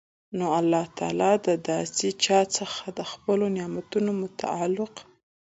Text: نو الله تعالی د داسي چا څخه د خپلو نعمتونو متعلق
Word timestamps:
نو 0.37 0.45
الله 0.59 0.85
تعالی 0.99 1.31
د 1.47 1.49
داسي 1.67 2.09
چا 2.25 2.39
څخه 2.57 2.83
د 2.97 2.99
خپلو 3.11 3.45
نعمتونو 3.57 4.11
متعلق 4.23 4.93